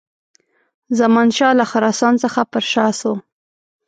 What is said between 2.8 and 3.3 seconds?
سو.